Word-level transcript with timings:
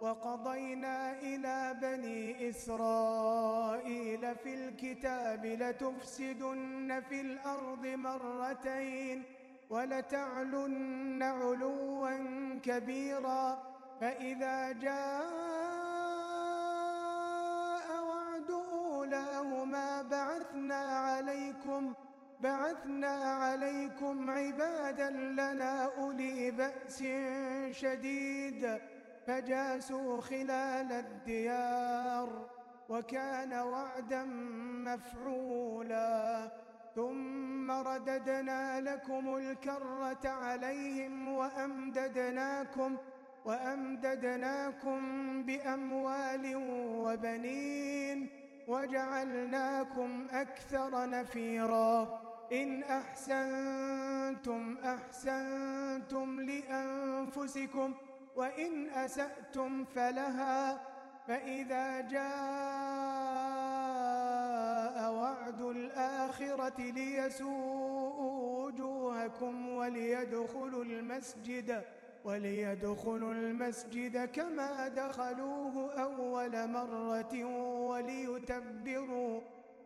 وقضينا 0.00 1.12
إلى 1.20 1.76
بني 1.82 2.48
إسرائيل 2.48 4.34
في 4.36 4.54
الكتاب 4.54 5.46
لتفسدن 5.46 7.02
في 7.08 7.20
الأرض 7.20 7.86
مرتين 7.86 9.22
ولتعلن 9.70 11.22
علوا 11.22 12.10
كبيرا 12.62 13.62
فإذا 14.00 14.72
جاء 14.72 15.04
وعد 18.08 18.50
أولاهما 18.50 20.02
بعثنا 20.02 20.74
عليكم 20.76 21.94
بعثنا 22.40 23.14
عليكم 23.24 24.30
عبادا 24.30 25.10
لنا 25.10 25.84
أولي 25.98 26.50
بأس 26.50 27.04
شديد 27.70 28.78
فجاسوا 29.26 30.20
خلال 30.20 30.92
الديار 30.92 32.48
وكان 32.88 33.52
وعدا 33.52 34.24
مفعولا. 34.84 36.50
ثم 36.94 37.70
رددنا 37.70 38.80
لكم 38.80 39.36
الكرة 39.36 40.28
عليهم 40.28 41.28
وأمددناكم 41.28 42.96
وأمددناكم 43.44 45.00
بأموال 45.42 46.56
وبنين 47.04 48.30
وجعلناكم 48.68 50.26
أكثر 50.30 51.10
نفيرا. 51.10 52.20
إن 52.52 52.82
أحسنتم 52.82 54.76
أحسنتم 54.84 56.40
لأنفسكم 56.40 57.94
وإن 58.36 58.90
أسأتم 58.90 59.84
فلها 59.84 60.80
فإذا 61.26 62.00
جاء 62.00 62.24
وعد 65.12 65.60
الآخرة 65.60 66.80
ليسوءوا 66.80 68.64
وجوهكم 68.64 69.68
وليدخلوا 69.68 70.84
المسجد 70.84 71.82
وليدخلوا 72.24 73.32
المسجد 73.32 74.24
كما 74.24 74.88
دخلوه 74.88 75.94
أول 76.02 76.68
مرة 76.70 77.44
وليتبروا 77.88 79.40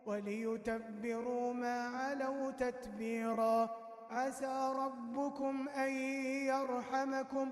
وليتبروا 0.05 1.53
ما 1.53 1.87
علوا 1.87 2.51
تتبيرا. 2.51 3.69
عسى 4.11 4.73
ربكم 4.75 5.69
أن 5.69 5.89
يرحمكم. 6.53 7.51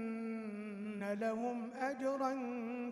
لهم 1.13 1.71
أجرا 1.81 2.31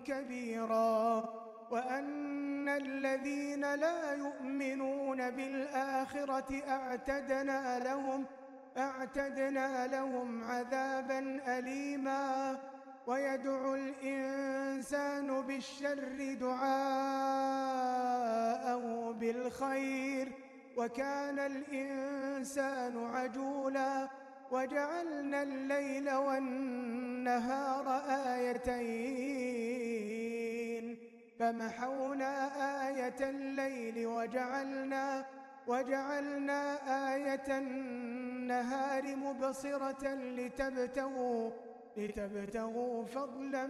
كبيرا 0.06 1.30
وأن 1.72 2.69
الذين 2.69 3.75
لا 3.75 4.13
يؤمنون 4.13 5.30
بالآخرة 5.30 6.62
أعتدنا 6.68 7.80
لهم 7.80 8.25
أعتدنا 8.78 9.88
لهم 9.88 10.44
عذابا 10.44 11.41
أليما 11.57 12.57
ويدعو 13.07 13.75
الإنسان 13.75 15.41
بالشر 15.41 16.34
دعاءه 16.40 17.80
بالخير 19.12 20.31
وكان 20.78 21.40
الإنسان 21.40 23.06
عجولا 23.13 24.07
وجعلنا 24.51 25.44
الليل 25.44 26.12
والنهار 26.13 27.09
آيتين 29.69 30.97
فمحونا 31.40 32.34
آية 32.88 33.30
الليل 33.30 34.07
وجعلنا 34.07 35.25
وجعلنا 35.68 36.74
آية 37.16 37.57
النهار 37.57 39.16
مبصرة 39.16 40.13
لتبتغوا 40.13 41.52
لتبتغوا 41.97 43.06
فضلا 43.06 43.68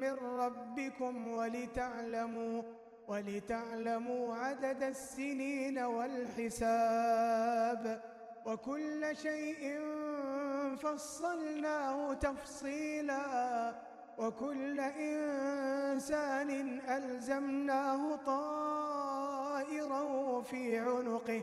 من 0.00 0.12
ربكم 0.14 1.28
ولتعلموا 1.28 2.62
ولتعلموا 3.08 4.34
عدد 4.34 4.82
السنين 4.82 5.78
والحساب 6.80 7.30
وكل 8.46 9.16
شيء 9.16 9.78
فصلناه 10.82 12.14
تفصيلا 12.14 13.74
وكل 14.18 14.80
إنسان 14.80 16.50
ألزمناه 16.88 18.16
طائره 18.16 20.10
في 20.42 20.78
عنقه 20.78 21.42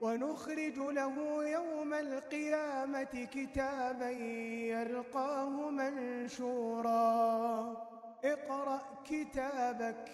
ونخرج 0.00 0.78
له 0.78 1.44
يوم 1.48 1.94
القيامة 1.94 3.28
كتابا 3.34 4.10
يلقاه 4.74 5.70
منشورا. 5.70 7.04
اقرأ 8.24 8.80
كتابك 9.04 10.08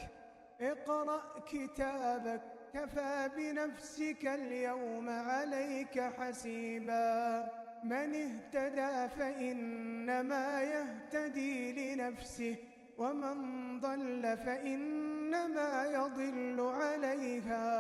اقرأ 0.60 1.22
كتابك 1.52 2.42
كفى 2.74 3.30
بنفسك 3.36 4.26
اليوم 4.26 5.08
عليك 5.08 6.00
حسيبا. 6.00 7.59
من 7.84 8.14
اهتدى 8.14 9.08
فإنما 9.18 10.62
يهتدي 10.62 11.94
لنفسه 11.94 12.56
ومن 12.98 13.36
ضل 13.80 14.36
فإنما 14.36 15.84
يضل 15.84 16.60
عليها. 16.60 17.70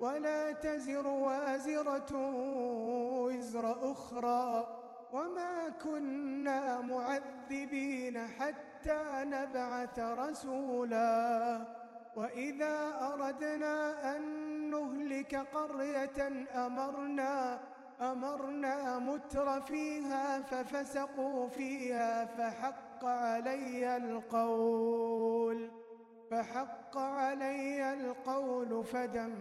ولا 0.00 0.52
تزر 0.52 1.06
وازرة 1.06 2.12
وزر 3.24 3.92
أخرى. 3.92 4.66
وما 5.12 5.68
كنا 5.68 6.80
معذبين 6.80 8.26
حتى 8.26 9.02
نبعث 9.14 9.98
رسولا. 9.98 11.60
وإذا 12.16 12.76
أردنا 13.12 14.16
أن 14.16 14.22
نهلك 14.70 15.34
قرية 15.34 16.46
أمرنا 16.66 17.60
أمرنا 18.00 18.98
متر 18.98 19.60
فيها 19.60 20.40
ففسقوا 20.40 21.48
فيها 21.48 22.24
فحق 22.24 23.04
علي 23.04 23.96
القول 23.96 25.70
فحق 26.30 26.98
علي 26.98 27.92
القول 27.92 28.84
فدمرناها 28.84 29.32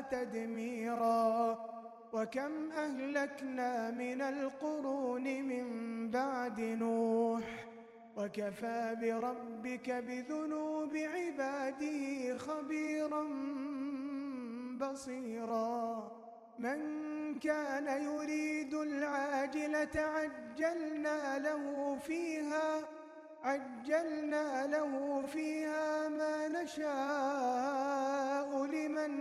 تدميرا. 0.00 1.58
وكم 2.12 2.72
أهلكنا 2.72 3.90
من 3.90 4.22
القرون 4.22 5.24
من 5.24 5.66
بعد 6.10 6.60
نوح 6.60 7.66
وكفى 8.16 8.96
بربك 9.00 9.90
بذنوب 9.90 10.96
عباده 10.96 12.38
خبيرا 12.38 13.24
بصيرا. 14.80 16.21
من 16.58 17.38
كان 17.38 17.86
يريد 18.02 18.74
العاجلة 18.74 19.96
عجلنا 19.96 21.38
له 21.38 21.96
فيها 22.06 22.80
عجلنا 23.44 24.66
له 24.66 25.22
فيها 25.26 26.08
ما 26.08 26.48
نشاء 26.48 27.84
لمن 28.64 29.12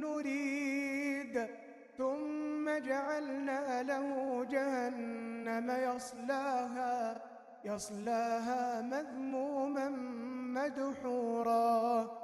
نريد. 0.00 1.46
ثم 1.98 2.78
جعلنا 2.78 3.82
له 3.82 4.44
جهنم 4.50 5.70
يصلاها 5.70 7.22
يصلاها 7.64 8.80
مذموما 8.80 9.88
مدحورا. 10.58 12.23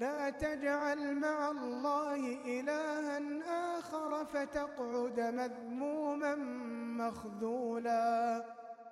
لا 0.00 0.30
تجعل 0.30 1.14
مع 1.14 1.50
الله 1.50 2.38
إلها 2.44 3.20
آخر 3.78 4.24
فتقعد 4.24 5.20
مذموما 5.20 6.34
مخذولا. 6.98 8.44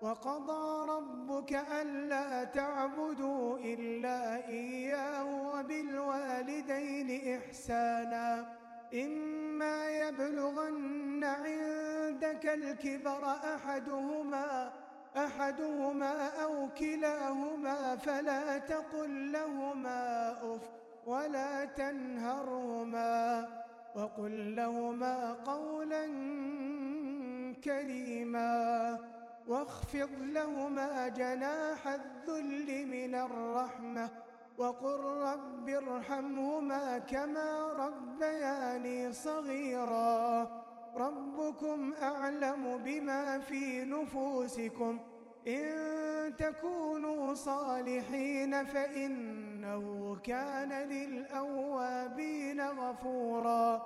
وقضى 0.02 0.90
ربك 0.90 1.52
ألا 1.82 2.44
تعبدوا 2.44 3.58
إلا 3.58 4.49
إياه 4.49 5.25
وبالوالدين 5.55 7.38
إحسانا. 7.38 8.58
إما 8.94 9.90
يبلغن 9.90 11.25
عندك 11.25 12.46
الكبر 12.46 13.25
أحدهما 13.54 14.72
أحدهما 15.16 16.28
أو 16.43 16.69
كلاهما 16.78 17.96
فلا 17.96 18.58
تقل 18.58 19.32
لهما 19.32 20.31
أف 20.32 20.77
ولا 21.08 21.64
تنهرهما 21.64 23.49
وقل 23.96 24.55
لهما 24.56 25.32
قولا 25.32 26.05
كريما 27.64 28.99
واخفض 29.49 30.08
لهما 30.20 31.08
جناح 31.08 31.87
الذل 31.88 32.87
من 32.87 33.14
الرحمة 33.14 34.10
وقل 34.58 35.00
رب 35.00 35.69
ارحمهما 35.69 36.99
كما 36.99 37.72
ربياني 37.72 39.12
صغيرا 39.12 40.49
ربكم 40.96 41.94
أعلم 42.02 42.78
بما 42.84 43.38
في 43.38 43.84
نفوسكم 43.84 44.99
إن 45.49 46.37
تكونوا 46.37 47.34
صالحين 47.34 48.66
فإنه 49.58 50.16
كان 50.25 50.72
للأوابين 50.88 52.60
غفورا 52.60 53.82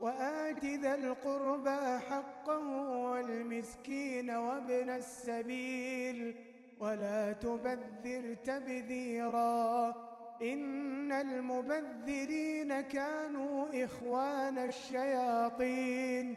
وآت 0.00 0.64
ذا 0.64 0.94
القربى 0.94 1.98
حقه 1.98 2.90
والمسكين 2.90 4.30
وابن 4.30 4.90
السبيل 4.90 6.34
ولا 6.80 7.32
تبذر 7.32 8.34
تبذيرا 8.44 9.94
إن 10.42 11.12
المبذرين 11.12 12.80
كانوا 12.80 13.84
إخوان 13.84 14.58
الشياطين 14.58 16.36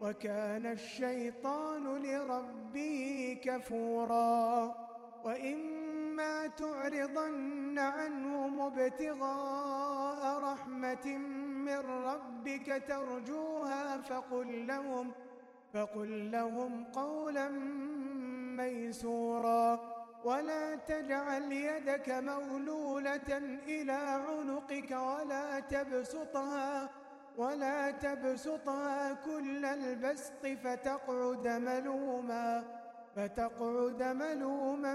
وكان 0.00 0.66
الشيطان 0.66 1.84
لربه 1.96 3.38
كفورا 3.44 4.74
وإما 6.12 6.46
تعرضن 6.46 7.78
عنهم 7.78 8.60
ابتغاء 8.60 10.38
رحمة 10.42 11.16
من 11.66 11.78
ربك 11.78 12.82
ترجوها 12.88 13.98
فقل 13.98 14.66
لهم 14.66 15.12
فقل 15.74 16.30
لهم 16.30 16.84
قولا 16.84 17.48
ميسورا 18.56 19.80
ولا 20.24 20.74
تجعل 20.74 21.52
يدك 21.52 22.08
مغلولة 22.08 23.38
إلى 23.66 23.92
عنقك 24.28 24.90
ولا 24.90 25.60
تبسطها 25.60 26.90
ولا 27.36 27.90
تبسطها 27.90 29.12
كل 29.12 29.64
البسط 29.64 30.46
فتقعد 30.64 31.48
ملوما 31.48 32.64
فتقعد 33.16 34.02
ملوما 34.02 34.94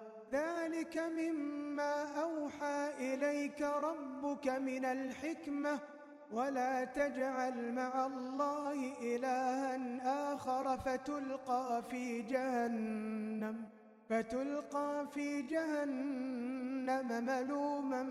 ذلك 0.31 0.97
مما 0.97 2.21
أوحى 2.21 2.89
إليك 2.99 3.61
ربك 3.61 4.47
من 4.47 4.85
الحكمة 4.85 5.79
ولا 6.31 6.83
تجعل 6.83 7.71
مع 7.73 8.05
الله 8.05 8.93
إلها 9.01 10.33
آخر 10.33 10.77
فتلقى 10.77 11.83
في 11.89 12.21
جهنم 12.21 13.65
فتلقى 14.09 15.07
في 15.13 15.41
جهنم 15.41 17.25
ملوما 17.25 18.03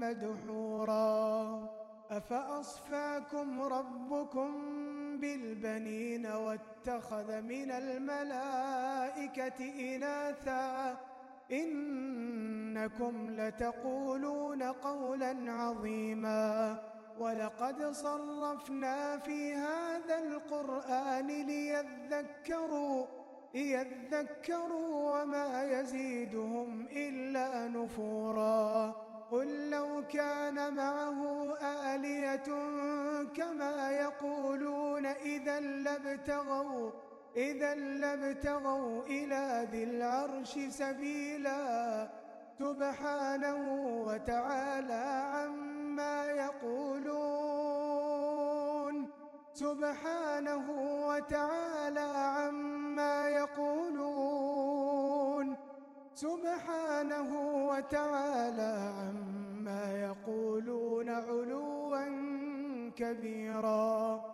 مدحورا. 0.00 1.74
أفأصفاكم 2.10 3.62
ربكم 3.62 4.50
بالبنين 5.20 6.26
واتخذ 6.26 7.40
من 7.40 7.70
الملائكة 7.70 9.60
إناثا؟ 9.94 10.96
إنكم 11.52 13.26
لتقولون 13.30 14.62
قولا 14.62 15.52
عظيما 15.52 16.78
ولقد 17.18 17.84
صرفنا 17.92 19.18
في 19.18 19.54
هذا 19.54 20.18
القرآن 20.18 21.26
ليذكروا 21.26 23.06
ليذكروا 23.54 25.22
وما 25.22 25.64
يزيدهم 25.64 26.86
إلا 26.92 27.68
نفورا. 27.68 28.94
قل 29.30 29.70
لو 29.70 30.02
كان 30.12 30.74
معه 30.74 31.54
آلية 31.94 32.44
كما 33.36 33.90
يقولون 33.90 35.06
إذا 35.06 35.60
لابتغوا 35.60 36.90
إذا 37.36 37.74
لابتغوا 37.74 39.02
إلى 39.06 39.68
ذي 39.70 39.84
العرش 39.84 40.58
سبيلا 40.68 42.08
سبحانه 42.58 43.58
وتعالى 44.06 45.04
عما 45.34 46.24
يقولون. 46.26 47.54
سبحانه 49.54 50.66
وتعالى 51.06 52.00
عما 52.38 53.28
يقولون. 53.28 55.04
سبحانه 56.14 57.30
وتعالى 57.68 58.92
عما 58.98 59.82
يقولون 59.98 61.08
علوا 61.08 62.04
كبيرا. 62.96 64.33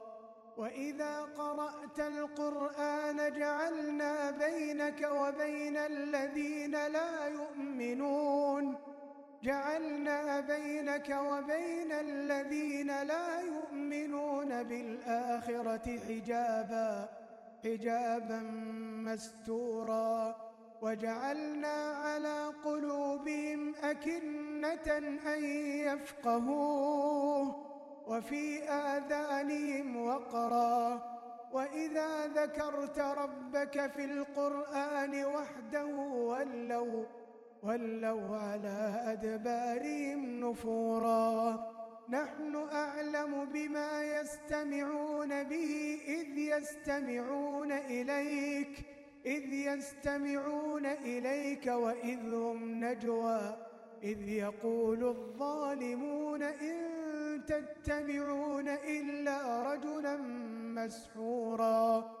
وإذا 0.61 1.19
قرأت 1.37 1.99
القرآن 1.99 3.33
جعلنا 3.33 4.31
بينك 4.31 5.09
وبين 5.11 5.77
الذين 5.77 6.71
لا 6.71 7.27
يؤمنون. 7.27 8.77
جعلنا 9.43 10.39
بينك 10.39 11.09
وبين 11.09 11.91
الذين 11.91 13.03
لا 13.03 13.41
يؤمنون 13.41 14.63
بالآخرة 14.63 15.99
حجابا 16.07 17.09
حجابا 17.63 18.39
مستورا. 19.07 20.35
وجعلنا 20.81 21.77
على 22.05 22.53
قلوبهم 22.65 23.75
أكنة 23.83 24.87
أن 25.33 25.43
يفقهوه. 25.89 27.65
وفي 28.11 28.63
آذانهم 28.63 30.05
وقرا. 30.07 31.11
وإذا 31.53 32.27
ذكرت 32.27 32.99
ربك 32.99 33.91
في 33.91 34.05
القرآن 34.05 35.25
وحده 35.25 35.85
ولوا 36.31 37.05
ولوا 37.63 38.37
على 38.37 38.79
أدبارهم 39.05 40.39
نفورا. 40.39 41.71
نحن 42.09 42.55
أعلم 42.73 43.45
بما 43.45 44.03
يستمعون 44.03 45.43
به 45.43 45.99
إذ 46.07 46.37
يستمعون 46.37 47.71
إليك 47.71 48.85
إذ 49.25 49.53
يستمعون 49.53 50.85
إليك 50.85 51.67
وإذ 51.67 52.33
هم 52.33 52.83
نجوى 52.83 53.57
إذ 54.03 54.29
يقول 54.29 55.03
الظالمون 55.03 56.43
إن 56.43 57.00
تتبعون 57.45 58.67
إلا 58.67 59.63
رجلا 59.73 60.17
مسحورا. 60.77 62.11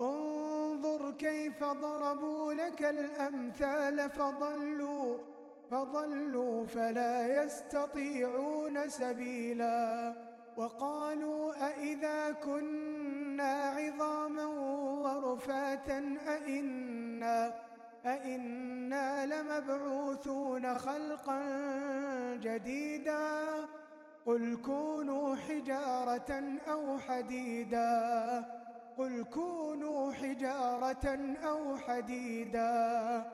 انظر 0.00 1.10
كيف 1.10 1.64
ضربوا 1.64 2.52
لك 2.52 2.82
الأمثال 2.82 4.10
فضلوا 4.10 5.18
فضلوا 5.70 6.66
فلا 6.66 7.44
يستطيعون 7.44 8.88
سبيلا. 8.88 10.14
وقالوا 10.56 11.66
أئذا 11.68 12.32
كنا 12.32 13.52
عظاما 13.76 14.46
ورفاتا 15.04 16.18
أئنا 16.28 17.54
أئنا 18.06 19.26
لمبعوثون 19.26 20.74
خلقا 20.78 21.40
جديدا. 22.42 23.66
قل 24.26 24.56
كونوا 24.56 25.36
حجارة 25.36 26.58
أو 26.70 26.98
حديدا. 26.98 28.44
قل 28.98 29.24
كونوا 29.24 30.12
حجارة 30.12 31.36
أو 31.44 31.76
حديدا. 31.76 33.24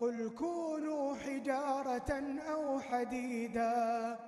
قل 0.00 0.30
كونوا 0.38 1.14
حجارة 1.14 2.38
أو 2.52 2.80
حديدا. 2.80 4.18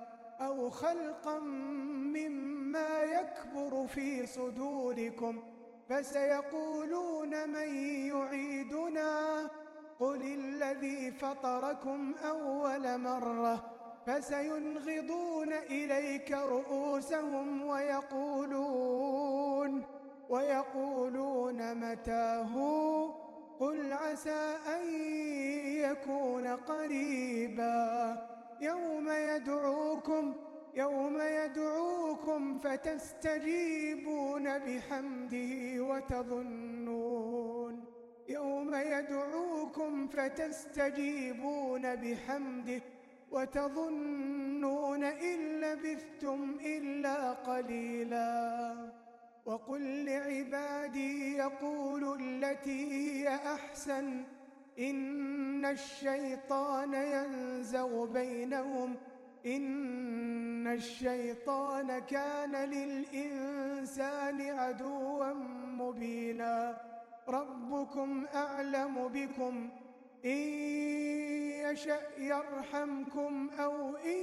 أو 0.41 0.69
خلقا 0.69 1.39
مما 1.39 3.03
يكبر 3.03 3.87
في 3.87 4.25
صدوركم 4.25 5.43
فسيقولون 5.89 7.49
من 7.49 7.75
يعيدنا. 8.07 9.39
قل 9.99 10.21
الذي 10.21 11.11
فطركم 11.11 12.15
أول 12.25 12.97
مرة 12.97 13.78
فسينغضون 14.05 15.53
إليك 15.53 16.31
رؤوسهم 16.31 17.67
ويقولون 17.67 19.19
ويقولون 20.29 21.75
متاه؟ 21.75 22.53
قل 23.59 23.93
عسى 23.93 24.55
أن 24.67 24.85
يكون 25.65 26.47
قريبا. 26.47 28.17
يوم 28.61 29.09
يدعوكم 29.09 30.35
يوم 30.73 31.21
يدعوكم 31.21 32.59
فتستجيبون 32.59 34.59
بحمده 34.59 35.83
وتظنون. 35.83 37.85
يوم 38.29 38.75
يدعوكم 38.75 40.07
فتستجيبون 40.07 41.95
بحمده 41.95 42.81
وتظنون 43.31 45.03
إن 45.03 45.59
لبثتم 45.61 46.57
إلا 46.65 47.31
قليلا. 47.31 48.75
وقل 49.45 50.05
لعبادي 50.05 51.37
يقولوا 51.37 52.15
التي 52.15 52.91
هي 52.91 53.35
أحسن. 53.35 54.23
إن 54.79 55.65
الشيطان 55.65 56.93
ينزغ 56.93 58.05
بينهم. 58.05 58.95
إن 59.45 60.67
الشيطان 60.67 61.99
كان 61.99 62.55
للإنسان 62.55 64.41
عدوا 64.41 65.33
مبينا. 65.77 66.77
ربكم 67.27 68.25
أعلم 68.35 69.07
بكم. 69.07 69.69
إن 70.25 70.39
يشأ 71.71 71.99
يرحمكم 72.17 73.49
أو 73.59 73.95
إن 73.95 74.19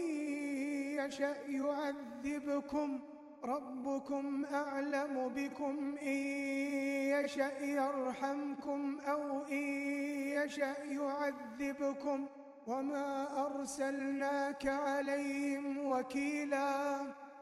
يشأ 0.98 1.36
يعذبكم 1.48 3.00
ربكم 3.44 4.44
أعلم 4.44 5.28
بكم. 5.36 5.96
إن 6.02 6.18
يشأ 7.14 7.58
يرحمكم 7.60 8.98
أو 9.00 9.42
إن 9.44 9.68
يشأ 10.44 10.74
يعذبكم. 10.84 12.26
وما 12.66 13.46
أرسلناك 13.46 14.66
عليهم 14.66 15.86
وكيلا 15.86 17.00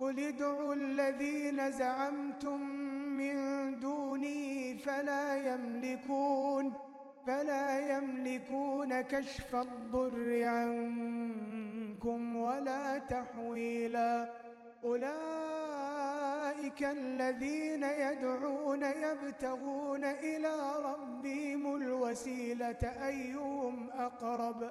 قل 0.00 0.18
ادعوا 0.18 0.74
الذين 0.74 1.70
زعمتم 1.70 2.60
من 3.18 3.36
دوني 3.80 4.78
فلا 4.78 5.54
يملكون 5.54 6.72
فلا 7.26 7.96
يملكون 7.96 9.00
كشف 9.00 9.56
الضر 9.56 10.44
عنكم 10.44 12.36
ولا 12.36 12.98
تحويلا. 12.98 14.30
أولئك 14.84 16.82
الذين 16.82 17.82
يدعون 17.82 18.82
يبتغون 18.82 20.04
إلى 20.04 20.54
ربهم 20.84 21.76
الوسيلة 21.76 22.82
أيهم 22.82 23.90
أقرب؟ 23.90 24.70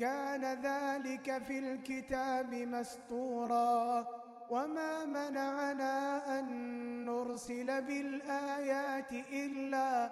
كان 0.00 0.44
ذلك 0.44 1.42
في 1.42 1.58
الكتاب 1.58 2.54
مسطورا 2.54 4.06
وما 4.50 5.04
منعنا 5.04 6.38
أن 6.38 6.46
نرسل 7.04 7.82
بالآيات 7.82 9.12
إلا 9.32 10.10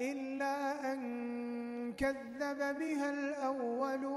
إلا 0.00 0.92
أن 0.92 0.98
كذب 1.92 2.78
بها 2.78 3.10
الأولون 3.10 4.10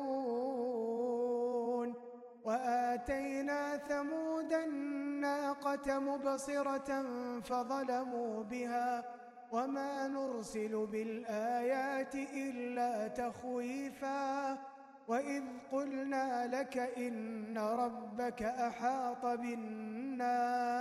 وآتينا 2.43 3.77
ثمود 3.77 4.53
الناقة 4.53 5.99
مبصرة 5.99 7.03
فظلموا 7.41 8.43
بها 8.43 9.05
وما 9.51 10.07
نرسل 10.07 10.87
بالآيات 10.91 12.15
إلا 12.15 13.07
تخويفاً 13.07 14.72
وإذ 15.07 15.43
قلنا 15.71 16.47
لك 16.47 16.77
إن 16.77 17.57
ربك 17.57 18.43
أحاط 18.43 19.25
بالناس 19.25 20.79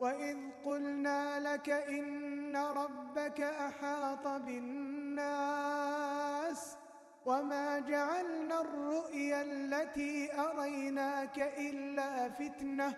وإذ 0.00 0.36
قلنا 0.64 1.40
لك 1.40 1.70
إن 1.70 2.56
ربك 2.56 3.40
أحاط 3.40 4.26
بالناس 4.42 5.62
وما 7.26 7.78
جعلنا 7.78 8.60
الرؤيا 8.60 9.42
التي 9.42 10.40
أريناك 10.40 11.38
إلا 11.58 12.28
فتنة 12.28 12.94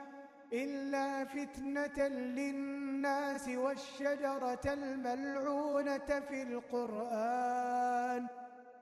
إلا 0.52 1.24
فتنة 1.24 2.08
للناس 2.08 3.48
والشجرة 3.48 4.60
الملعونة 4.66 6.20
في 6.28 6.42
القرآن 6.42 8.26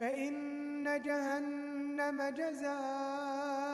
فإن 0.00 1.02
جهنم 1.02 2.22
جزاؤكم 2.36 3.68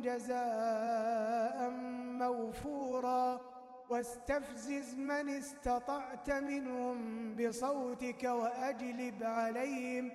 جزاء 0.00 1.70
موفورا 2.18 3.40
واستفزز 3.90 4.94
من 4.94 5.28
استطعت 5.28 6.30
منهم 6.30 6.96
بصوتك 7.36 8.24
وأجلب 8.24 9.22
عليهم 9.22 10.10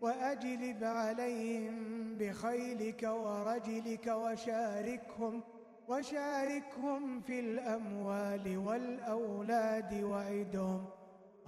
وأجلب 0.00 0.84
عليهم 0.84 1.74
بخيلك 2.18 3.02
ورجلك 3.02 4.06
وشاركهم 4.06 5.42
وشاركهم 5.88 7.20
في 7.20 7.40
الأموال 7.40 8.58
والأولاد 8.58 10.02
وعدهم 10.02 10.84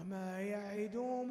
وما 0.01 0.41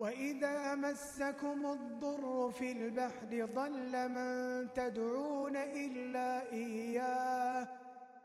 وإذا 0.00 0.74
مسكم 0.74 1.66
الضر 1.66 2.50
في 2.50 2.72
البحر 2.72 3.44
ضل 3.54 4.08
من 4.08 4.72
تدعون 4.72 5.56
إلا 5.56 6.52
إياه 6.52 7.68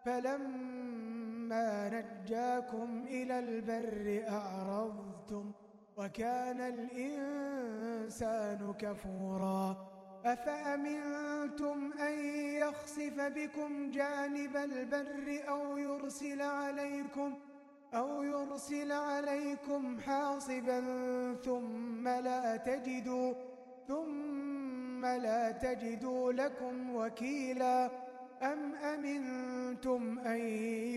فلما 0.05 1.89
نجاكم 1.89 3.03
إلى 3.07 3.39
البر 3.39 4.23
أعرضتم 4.29 5.51
وكان 5.97 6.61
الإنسان 6.61 8.73
كفورا 8.79 9.87
أفأمنتم 10.25 11.91
أن 11.99 12.13
يخسف 12.55 13.19
بكم 13.19 13.91
جانب 13.91 14.57
البر 14.57 15.43
أو 15.49 15.77
يرسل 15.77 16.41
عليكم 16.41 17.37
أو 17.93 18.23
يرسل 18.23 18.91
عليكم 18.91 19.99
حاصبا 19.99 20.81
ثم 21.45 22.07
لا 22.07 22.57
تجدوا 22.57 23.33
ثم 23.87 25.05
لا 25.05 25.51
تجدوا 25.51 26.33
لكم 26.33 26.95
وكيلا. 26.95 27.91
أم 28.41 28.75
أمنتم 28.75 30.19
أن 30.19 30.39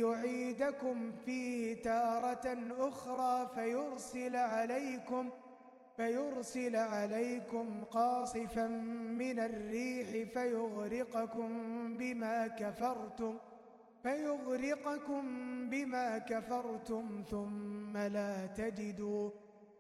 يعيدكم 0.00 1.12
فيه 1.24 1.83
تارة 1.83 2.59
أخرى 2.78 3.50
فيرسل 3.54 4.37
عليكم 4.37 5.30
فيرسل 5.96 6.76
عليكم 6.76 7.85
قاصفا 7.90 8.66
من 9.18 9.38
الريح 9.38 10.33
فيغرقكم 10.35 11.50
بما 11.96 12.46
كفرتم؟ 12.46 13.38
فيغرقكم 14.05 15.25
بما 15.71 16.19
كفرتم 16.19 17.25
ثم 17.31 17.97
لا 17.97 18.47
تجدوا 18.47 19.31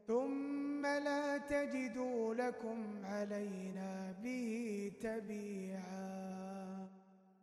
ثم 0.06 0.86
لا 0.86 1.38
تجدوا 1.38 2.34
لكم 2.34 3.04
علينا 3.04 4.14
به 4.22 4.92
تبيعا. 5.00 6.88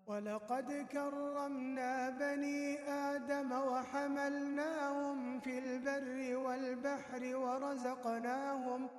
ولقد 0.08 0.88
كرمنا 0.92 2.10
بني 2.10 2.80
آدم 2.90 3.52
وحملناهم 3.52 5.40
في 5.40 5.60
البر 5.60 6.38
والبحر 6.38 7.36
ورزقناهم 7.36 8.90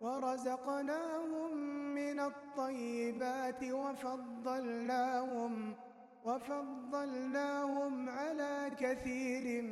ورزقناهم 0.00 1.56
من 1.94 2.20
الطيبات 2.20 3.64
وفضلناهم 3.64 5.74
وفضلناهم 6.24 8.08
على 8.08 8.70
كثير 8.80 9.62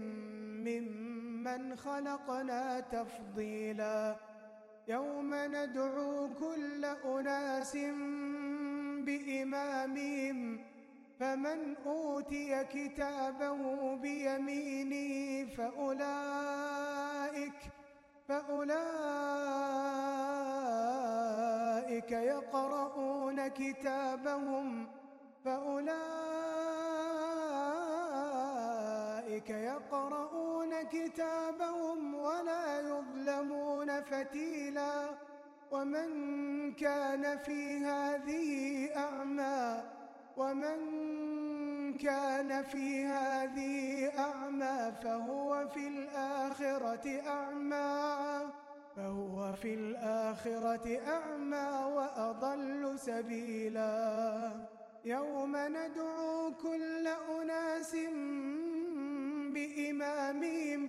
ممن 0.67 1.77
خلقنا 1.77 2.81
تفضيلا. 2.81 4.17
يوم 4.89 5.35
ندعو 5.35 6.29
كل 6.35 6.85
أناس 6.85 7.77
بإمامهم 9.07 10.61
فمن 11.21 11.77
أوتي 11.87 12.65
كتابه 12.65 13.95
بيمينه 13.97 15.45
فأولئك 15.55 16.73
فأولئك 18.29 18.93
يقرؤون 22.13 23.49
كتابهم 23.49 24.87
فأولئك 25.45 26.42
يظلمون 33.43 34.01
فتيلا 34.01 35.11
ومن 35.71 36.73
كان 36.73 37.39
في 37.39 37.79
هذه 37.79 38.89
أعمى 38.97 39.83
ومن 40.37 40.79
كان 41.99 42.63
في 42.63 43.05
هذه 43.05 44.11
أعمى 44.19 44.93
فهو 45.03 45.69
في 45.69 45.89
الآخرة 45.89 47.23
أعمى 47.27 48.51
فهو 48.97 49.53
في 49.53 49.75
الآخرة 49.75 51.01
أعمى 51.09 51.95
وأضل 51.95 52.99
سبيلاً 52.99 54.53
يوم 55.05 55.57
ندعو 55.57 56.55
كل 56.63 57.07
أناس 57.07 57.97
بإمامهم 59.55 60.89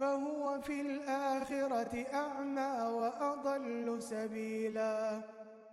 فهو 0.00 0.60
في 0.60 0.80
الآخرة 0.80 2.06
أعمى 2.14 2.88
وأضل 2.88 4.02
سبيلا. 4.02 5.20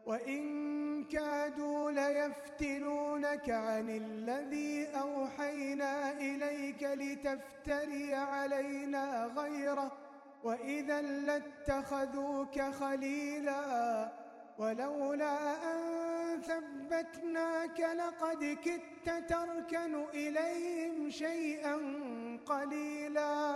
وإن 0.06 1.04
كادوا 1.04 1.92
ليفتنونك 1.92 3.50
عن 3.50 3.90
الذي 3.90 4.88
أوحينا 4.88 6.12
إليك 6.12 6.84
لتفتري 6.84 8.14
علينا 8.14 9.26
غيره. 9.26 9.92
وإذا 10.44 11.02
لاتخذوك 11.02 12.62
خليلا. 12.62 14.10
ولولا 14.58 15.54
أن 15.74 16.42
ثبتناك 16.42 17.80
لقد 17.80 18.58
كدت 18.66 19.30
تركن 19.30 20.06
إليهم 20.14 21.10
شيئا 21.10 21.78
قليلا. 22.46 23.56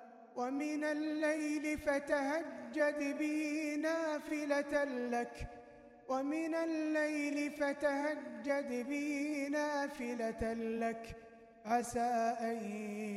ومن 0.35 0.83
الليل 0.83 1.77
فتهجد 1.77 3.17
به 3.19 3.75
نافلة 3.81 4.83
لك. 4.83 5.47
ومن 6.09 6.55
الليل 6.55 7.51
فتهجد 7.51 8.87
به 8.89 9.47
نافلة 9.51 10.53
لك. 10.53 11.15
عسى 11.65 12.35
أن 12.39 12.57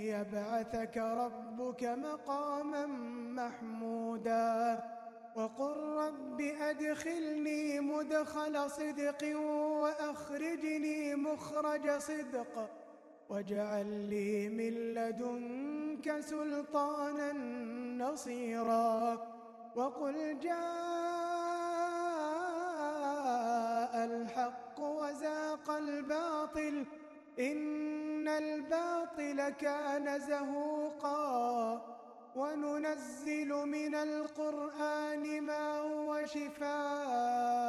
يبعثك 0.05 0.96
ربك 0.96 1.85
مقاما 1.85 2.87
محمودا. 3.42 4.79
وقل 5.37 5.77
رب 5.77 6.40
أدخلني 6.40 7.81
مدخل 7.81 8.70
صدق 8.70 9.38
وأخرجني 9.38 11.14
مخرج 11.14 11.90
صدق. 11.90 12.84
واجعل 13.28 13.87
لي 14.10 14.48
من 14.48 14.94
لدنك 14.94 16.20
سلطانا 16.20 17.32
نصيرا 18.04 19.18
وقل 19.76 20.38
جاء 20.40 20.54
الحق 24.04 24.80
وزاق 24.80 25.70
الباطل 25.70 26.87
إن 27.38 28.28
الباطل 28.28 29.48
كان 29.48 30.18
زهوقا 30.20 31.94
وننزل 32.37 33.48
من 33.48 33.94
القرآن 33.94 35.42
ما 35.42 35.78
هو 35.78 36.26
شفاء 36.26 37.64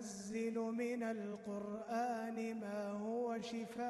وننزل 0.00 0.56
من 0.58 1.02
القرآن 1.02 2.60
ما 2.60 2.90
هو 2.90 3.40
شفاء 3.40 3.80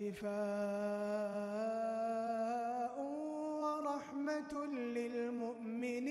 شفاء 0.00 0.26
ورحمة 3.62 4.66
للمؤمنين 4.98 6.08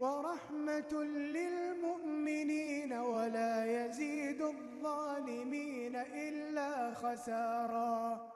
ورحمة 0.00 1.04
للمؤمنين 1.36 2.92
ولا 2.92 3.84
يزيد 3.84 4.42
الظالمين 4.42 5.96
إلا 5.96 6.94
خسارا. 6.94 8.32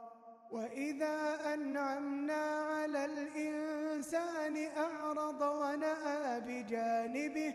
وإذا 0.52 1.38
أنعمنا 1.54 2.44
على 2.44 3.04
الإنسان 3.04 4.56
أعرض 4.76 5.40
ونأى 5.42 6.40
بجانبه 6.40 7.54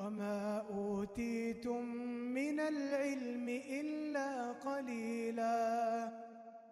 وما 0.00 0.62
أوتيتم 0.70 1.84
من 2.34 2.60
العلم 2.60 3.48
إلا 3.70 4.52
قليلا 4.52 6.08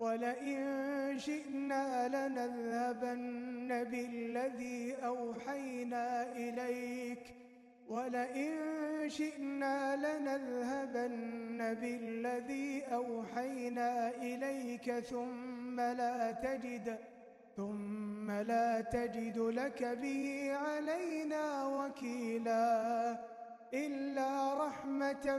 ولئن 0.00 1.18
شئنا 1.18 2.08
لنذهبن 2.08 3.84
بالذي 3.84 4.94
أوحينا 5.04 6.32
إليك 6.36 7.34
ولئن 7.88 8.54
شئنا 9.08 9.96
لنذهبن 9.96 11.74
بالذي 11.74 12.82
أوحينا 12.92 14.08
إليك 14.08 14.98
ثم 14.98 15.80
لا 15.80 16.32
تجد 16.32 16.48
ثم 16.48 16.80
لا 16.80 16.96
تجد 16.96 16.98
لك 19.38 19.84
به 20.02 20.52
علينا 20.52 21.66
وكيلا 21.66 23.18
إلا 23.74 24.54
رحمة 24.66 25.38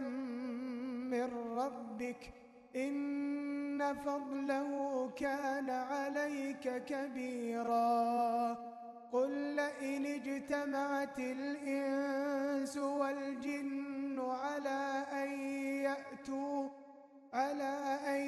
من 1.12 1.30
ربك 1.58 2.34
إن 2.76 3.96
فضله 3.96 5.10
كان 5.18 5.70
عليك 5.70 6.84
كبيراً 6.86 8.00
قل 9.12 9.30
لئن 9.56 10.06
اجتمعت 10.06 11.20
الإنس 11.20 12.78
والجن 12.78 14.20
على 14.20 15.04
أن 15.14 15.30
يأتوا 15.84 16.70
على 17.34 18.00
أن 18.08 18.22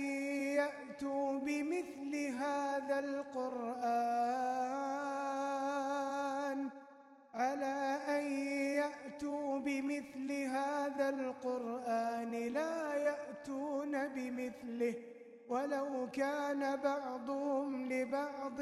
يأتوا 0.56 1.39
بمثل 1.39 2.15
هذا 2.15 2.61
القرآن 2.89 4.21
على 7.33 7.99
أن 8.07 8.23
يأتوا 8.81 9.59
بمثل 9.59 10.31
هذا 10.31 11.09
القرآن 11.09 12.31
لا 12.31 12.93
يأتون 12.95 14.07
بمثله 14.07 14.95
ولو 15.49 16.07
كان 16.13 16.75
بعضهم 16.75 17.89
لبعض 17.93 18.61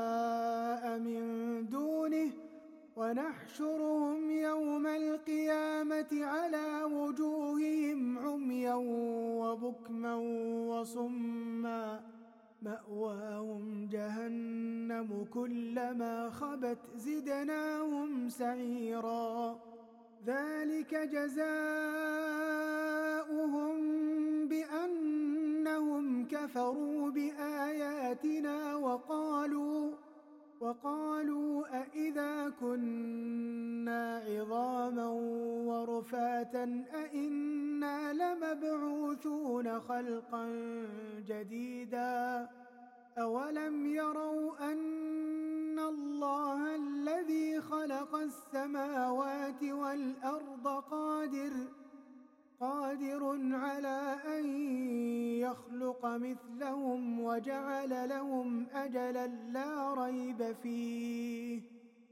ونحشرهم 3.01 4.31
يوم 4.31 4.87
القيامة 4.87 6.25
على 6.25 6.83
وجوههم 6.83 8.17
عميا 8.17 8.73
وبكما 9.41 10.15
وصما 10.69 12.01
مأواهم 12.61 13.87
جهنم 13.91 15.25
كلما 15.33 16.29
خبت 16.29 16.77
زدناهم 16.95 18.29
سعيرا 18.29 19.59
ذلك 20.25 20.95
جزاؤهم 20.95 21.41
بأنهم 24.47 26.27
كفروا 26.27 27.09
بآياتنا 27.09 28.75
وقالوا 28.75 29.91
وقالوا 30.59 31.10
ورفاتا 36.41 36.85
أإنا 36.93 38.13
لمبعوثون 38.13 39.79
خلقا 39.79 40.45
جديدا 41.27 42.49
أولم 43.17 43.85
يروا 43.85 44.71
أن 44.71 45.79
الله 45.79 46.75
الذي 46.75 47.61
خلق 47.61 48.15
السماوات 48.15 49.63
والأرض 49.63 50.67
قادر 50.67 51.51
قادر 52.59 53.39
على 53.55 54.17
أن 54.39 54.45
يخلق 55.39 56.05
مثلهم 56.05 57.19
وجعل 57.19 58.09
لهم 58.09 58.67
أجلا 58.73 59.27
لا 59.27 59.93
ريب 59.93 60.55
فيه 60.63 61.80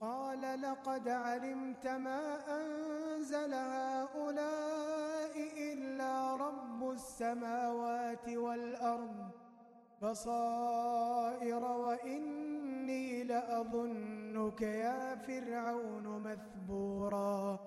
قال 0.00 0.62
لقد 0.62 1.08
علمت 1.08 1.86
ما 1.86 2.38
أنزل 2.48 3.54
هؤلاء 3.54 5.32
إلا 5.72 6.36
رب 6.36 6.90
السماوات 6.90 8.28
والأرض 8.28 9.30
بصائر 10.02 11.64
وإني 11.64 13.24
لأظنك 13.24 14.62
يا 14.62 15.16
فرعون 15.16 16.22
مثبورا 16.22 17.58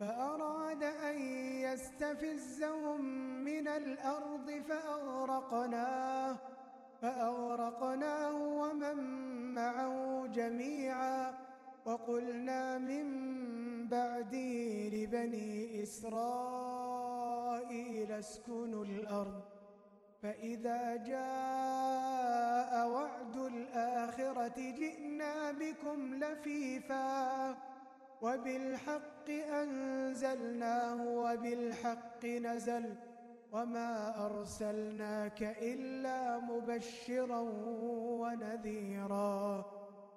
فأراد 0.00 0.82
أن 0.82 1.18
يستفزهم 1.62 3.04
من 3.44 3.68
الأرض 3.68 4.62
فأغرقناه 4.68 6.36
فأغرقناه 7.02 8.34
ومن 8.34 8.96
معه 9.54 10.26
جميعا 10.26 11.51
وقلنا 11.86 12.78
من 12.78 13.06
بعده 13.88 14.88
لبني 14.88 15.82
إسرائيل 15.82 16.12
اسكنوا 18.12 18.84
الأرض 18.84 19.42
فإذا 20.22 20.96
جاء 20.96 22.88
وعد 22.88 23.36
الآخرة 23.36 24.54
جئنا 24.56 25.52
بكم 25.52 26.14
لفيفاً 26.14 27.56
وبالحق 28.22 29.30
أنزلناه 29.30 31.06
وبالحق 31.06 32.24
نزل 32.24 32.94
وما 33.52 34.26
أرسلناك 34.26 35.42
إلا 35.42 36.38
مبشرا 36.38 37.40
ونذيرا. 38.20 39.64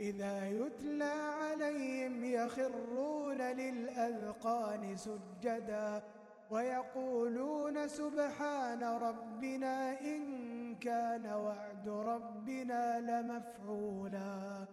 إذا 0.00 0.48
يتلى 0.48 1.04
عليهم 1.40 2.24
يخرون 2.24 3.42
للأذقان 3.42 4.96
سجدا 4.96 6.02
ويقولون 6.50 7.88
سبحان 7.88 8.82
ربنا 8.84 10.00
إن 10.00 10.74
كان 10.74 11.26
وعد 11.26 11.88
ربنا 11.88 13.00
لمفعولا 13.00 14.66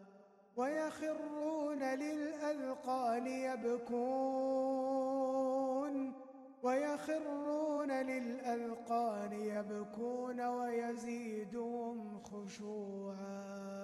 ويخرون 0.58 1.84
للأذقان 1.84 3.28
يبكون 3.28 4.94
ويخرون 6.64 7.92
للأذقان 7.92 9.34
يبكون 9.34 10.42
ويزيدهم 10.42 12.20
خشوعا 12.24 13.84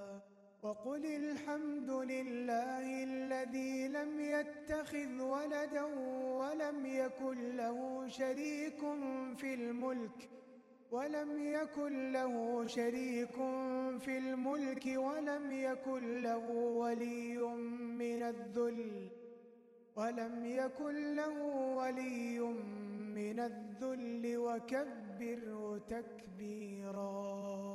وقل 0.63 1.05
الحمد 1.05 1.89
لله 1.89 3.03
الذي 3.03 3.87
لم 3.87 4.19
يتخذ 4.19 5.21
ولدا 5.21 5.83
ولم 6.41 6.85
يكن 6.85 7.55
له 7.55 8.07
شريك 8.07 8.79
في 9.37 9.53
الملك 9.53 10.29
ولم 10.91 11.39
يكن 11.39 12.11
له 12.11 12.65
شريك 12.67 13.35
في 13.99 14.17
الملك 14.17 14.85
ولم 14.85 15.51
يكن 15.51 16.21
له 16.21 16.49
ولي 16.51 17.37
من 17.97 18.23
الذل 18.23 19.09
ولم 19.95 20.45
يكن 20.45 21.15
له 21.15 21.41
ولي 21.77 22.39
من 23.15 23.39
الذل 23.39 24.37
وكبره 24.37 25.77
تكبيراً. 25.87 27.70